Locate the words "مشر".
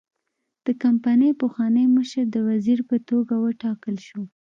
1.97-2.23